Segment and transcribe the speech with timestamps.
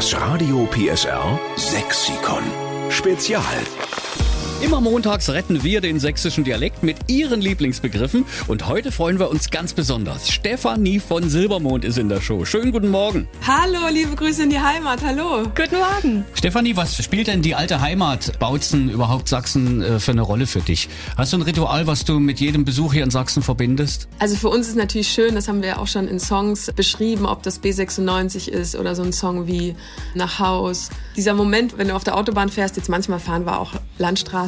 [0.00, 2.42] Das Radio PSR Sexikon.
[2.88, 3.44] Spezial.
[4.62, 9.48] Immer montags retten wir den sächsischen Dialekt mit Ihren Lieblingsbegriffen und heute freuen wir uns
[9.48, 10.30] ganz besonders.
[10.30, 12.44] Stefanie von Silbermond ist in der Show.
[12.44, 13.26] Schönen guten Morgen.
[13.46, 15.00] Hallo, liebe Grüße in die Heimat.
[15.02, 15.44] Hallo.
[15.56, 16.26] Guten Morgen.
[16.34, 20.60] Stefanie, was spielt denn die alte Heimat Bautzen, überhaupt Sachsen, äh, für eine Rolle für
[20.60, 20.90] dich?
[21.16, 24.08] Hast du ein Ritual, was du mit jedem Besuch hier in Sachsen verbindest?
[24.18, 27.24] Also für uns ist natürlich schön, das haben wir ja auch schon in Songs beschrieben,
[27.24, 29.74] ob das B96 ist oder so ein Song wie
[30.14, 30.90] Nach Haus.
[31.16, 33.72] Dieser Moment, wenn du auf der Autobahn fährst, jetzt manchmal fahren wir auch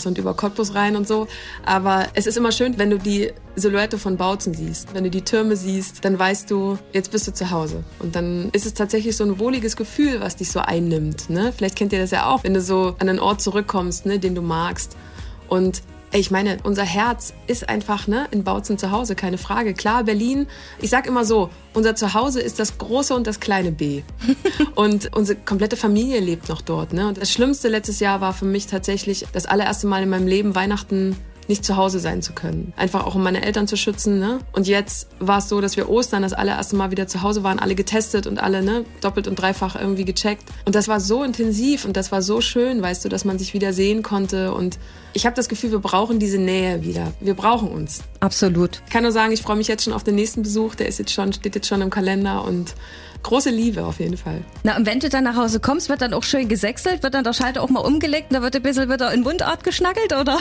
[0.02, 1.29] Landstraße und über Cottbus rein und so.
[1.65, 4.95] Aber es ist immer schön, wenn du die Silhouette von Bautzen siehst.
[4.95, 7.84] Wenn du die Türme siehst, dann weißt du, jetzt bist du zu Hause.
[7.98, 11.30] Und dann ist es tatsächlich so ein wohliges Gefühl, was dich so einnimmt.
[11.30, 11.52] Ne?
[11.56, 14.34] Vielleicht kennt ihr das ja auch, wenn du so an einen Ort zurückkommst, ne, den
[14.34, 14.97] du magst.
[15.48, 19.73] Und ich meine, unser Herz ist einfach ne, in Bautzen zu Hause, keine Frage.
[19.73, 20.47] Klar, Berlin,
[20.80, 24.03] ich sag immer so, unser Zuhause ist das große und das kleine B.
[24.75, 26.93] und unsere komplette Familie lebt noch dort.
[26.93, 27.09] Ne?
[27.09, 30.55] Und das Schlimmste letztes Jahr war für mich tatsächlich das allererste Mal in meinem Leben
[30.55, 31.17] Weihnachten
[31.48, 32.73] nicht zu Hause sein zu können.
[32.77, 34.19] Einfach auch um meine Eltern zu schützen.
[34.19, 34.39] Ne?
[34.53, 37.59] Und jetzt war es so, dass wir Ostern das allererste Mal wieder zu Hause waren,
[37.59, 40.45] alle getestet und alle ne, doppelt und dreifach irgendwie gecheckt.
[40.65, 43.55] Und das war so intensiv und das war so schön, weißt du, dass man sich
[43.55, 44.55] wieder sehen konnte.
[44.55, 44.79] Und
[45.12, 47.12] ich habe das Gefühl, wir brauchen diese Nähe wieder.
[47.21, 48.03] Wir brauchen uns.
[48.21, 48.83] Absolut.
[48.87, 50.75] Ich kann nur sagen, ich freue mich jetzt schon auf den nächsten Besuch.
[50.75, 52.75] Der ist jetzt schon, steht jetzt schon im Kalender und
[53.23, 54.42] große Liebe auf jeden Fall.
[54.62, 57.25] Na, und wenn du dann nach Hause kommst, wird dann auch schön gesächselt, wird dann
[57.25, 60.39] der Schalter auch mal umgelegt und da wird ein bisschen wieder in Mundart geschnackelt, oder?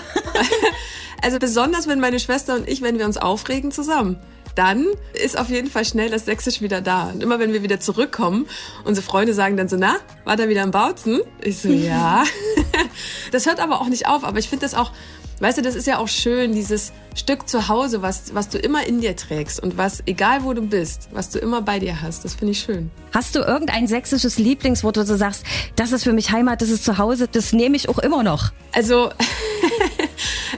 [1.22, 4.18] also besonders, wenn meine Schwester und ich, wenn wir uns aufregen zusammen
[4.56, 7.10] dann ist auf jeden Fall schnell das Sächsisch wieder da.
[7.10, 8.48] Und immer wenn wir wieder zurückkommen,
[8.84, 11.22] unsere Freunde sagen dann so, na, war da wieder im Bautzen?
[11.42, 12.24] Ich so, ja.
[13.32, 14.92] das hört aber auch nicht auf, aber ich finde das auch
[15.42, 18.86] Weißt du, das ist ja auch schön, dieses Stück zu Hause, was, was du immer
[18.86, 22.24] in dir trägst und was, egal wo du bist, was du immer bei dir hast.
[22.24, 22.92] Das finde ich schön.
[23.12, 25.44] Hast du irgendein sächsisches Lieblingswort, wo du sagst,
[25.76, 28.52] das ist für mich Heimat, das ist zu Hause, das nehme ich auch immer noch?
[28.72, 29.10] Also,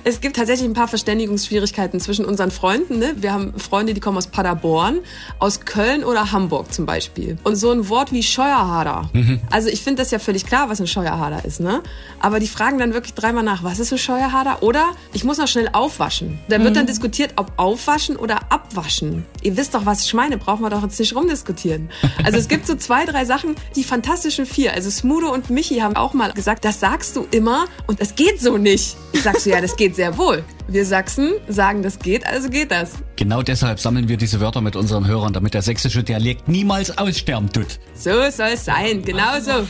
[0.03, 2.99] es gibt tatsächlich ein paar Verständigungsschwierigkeiten zwischen unseren Freunden.
[2.99, 3.13] Ne?
[3.17, 4.99] Wir haben Freunde, die kommen aus Paderborn,
[5.39, 7.37] aus Köln oder Hamburg zum Beispiel.
[7.43, 9.09] Und so ein Wort wie Scheuerhader.
[9.13, 9.39] Mhm.
[9.49, 11.59] Also ich finde das ja völlig klar, was ein Scheuerhader ist.
[11.59, 11.81] Ne?
[12.19, 14.61] Aber die fragen dann wirklich dreimal nach, was ist ein Scheuerhader?
[14.61, 16.39] Oder ich muss noch schnell aufwaschen.
[16.49, 16.75] Da wird mhm.
[16.75, 19.25] dann diskutiert, ob aufwaschen oder abwaschen.
[19.41, 21.89] Ihr wisst doch, was ich meine, brauchen wir doch jetzt nicht rumdiskutieren.
[22.23, 24.73] Also es gibt so zwei, drei Sachen, die fantastischen vier.
[24.73, 28.41] Also Smudo und Michi haben auch mal gesagt, das sagst du immer und das geht
[28.41, 28.97] so nicht.
[29.13, 30.43] Sagst du, ja, das geht sehr wohl.
[30.67, 32.93] Wir Sachsen sagen, das geht, also geht das.
[33.15, 37.51] Genau deshalb sammeln wir diese Wörter mit unseren Hörern, damit der sächsische Dialekt niemals aussterben
[37.51, 37.79] tut.
[37.93, 39.67] So soll es sein, genau so.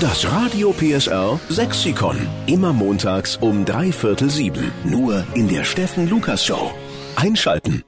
[0.00, 2.18] Das Radio PSR Sexikon.
[2.46, 4.72] Immer montags um drei Viertel sieben.
[4.84, 6.70] Nur in der Steffen Lukas Show.
[7.16, 7.82] Einschalten.